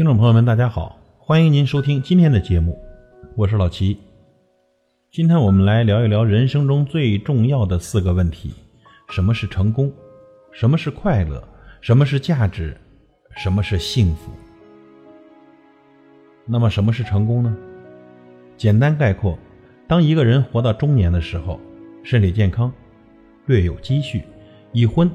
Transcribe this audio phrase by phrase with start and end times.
[0.00, 2.82] 听众朋友们，大家好，欢迎您收听今天的节目，
[3.36, 3.98] 我是老齐。
[5.10, 8.54] 今天我们来聊一聊人生中最重要的四个问题：
[9.10, 9.92] 什么是成功？
[10.52, 11.46] 什么是快乐？
[11.82, 12.74] 什么是价值？
[13.36, 14.32] 什么是幸福？
[16.46, 17.54] 那么，什么是成功呢？
[18.56, 19.38] 简单概括，
[19.86, 21.60] 当一个人活到中年的时候，
[22.02, 22.72] 身体健康，
[23.44, 24.22] 略有积蓄，
[24.72, 25.10] 已婚，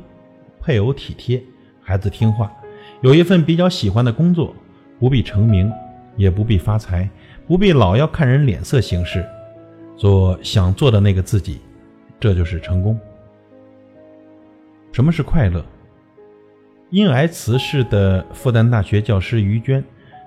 [0.62, 1.44] 配偶体贴，
[1.82, 2.56] 孩子听话，
[3.02, 4.56] 有一份比较喜欢的工作。
[5.00, 5.72] 不必成名，
[6.16, 7.10] 也不必发财，
[7.48, 9.26] 不必老要看人脸色行事，
[9.98, 11.60] 做想做的那个自己，
[12.20, 13.00] 这就是成功。
[14.92, 15.64] 什么是快乐？
[16.90, 19.84] 因癌辞世的复旦大学教师于娟，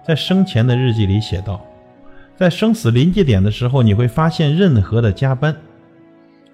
[0.06, 1.64] 在生前的日记里写道
[2.36, 5.56] ：“在生死临界点的时候，你会发现，任何的加班，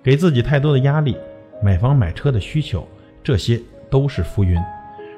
[0.03, 1.17] 给自己太多的压力，
[1.63, 2.87] 买房买车的需求，
[3.25, 3.61] 这些
[3.91, 4.57] 都是浮云。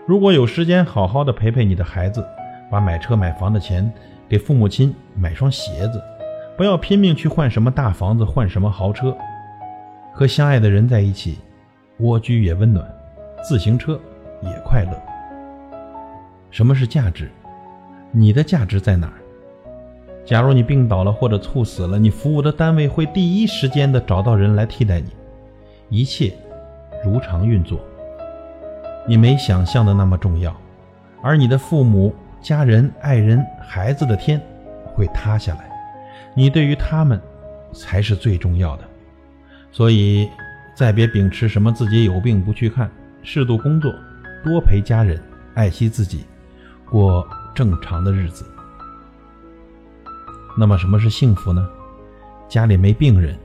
[0.07, 2.25] 如果有时间，好好的陪陪你的孩子。”
[2.71, 3.91] 把买车买房的钱
[4.29, 6.03] 给父母亲买双鞋子，
[6.57, 9.17] 不要拼命去换什么大房子，换什么豪车。
[10.13, 11.39] 和相爱的人在一起，
[11.99, 12.87] 蜗居也温暖，
[13.43, 14.01] 自行车
[14.43, 14.91] 也快乐。
[16.51, 17.31] 什么是价值？
[18.13, 19.21] 你的价值在哪儿？
[20.25, 25.11] 假如你病倒了或者猝死了，你服务的单位会第一时间的找到人来替代你，
[25.89, 26.33] 一切
[27.05, 27.79] 如常运作。
[29.07, 30.57] 你没想象的那么重要，
[31.23, 32.13] 而你的父母。
[32.47, 34.41] 家人、爱人、孩子的天
[34.85, 35.69] 会塌下来，
[36.33, 37.21] 你对于他们
[37.73, 38.85] 才是最重要的。
[39.73, 40.31] 所以，
[40.77, 42.89] 再别秉持什么自己有病不去看，
[43.25, 43.93] 适度工作，
[44.45, 45.21] 多陪家人，
[45.55, 46.25] 爱惜自己，
[46.89, 48.47] 过正常的日子。
[50.57, 51.69] 那么，什么是幸福呢？
[52.49, 53.37] 家里没病人，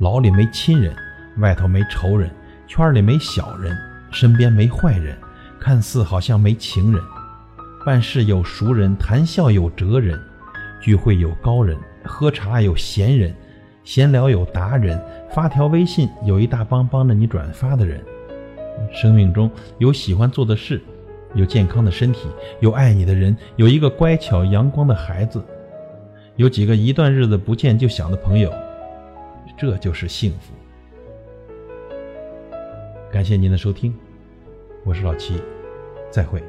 [0.00, 0.94] 牢里没亲人，
[1.38, 2.30] 外头没仇人，
[2.66, 3.74] 圈里没小人，
[4.10, 5.16] 身边没坏人，
[5.58, 7.02] 看似好像没情人。
[7.84, 10.20] 办事有熟人，谈笑有哲人，
[10.82, 13.34] 聚会有高人，喝茶有闲人，
[13.84, 18.04] 闲聊有达人，发条微信有一大帮帮着你转发的人。
[18.92, 20.80] 生命中有喜欢做的事，
[21.34, 22.28] 有健康的身体，
[22.60, 25.42] 有爱你的人，有一个乖巧阳光的孩子，
[26.36, 28.52] 有几个一段日子不见就想的朋友，
[29.56, 30.52] 这就是幸福。
[33.10, 33.94] 感谢您的收听，
[34.84, 35.40] 我是老齐，
[36.10, 36.42] 再会。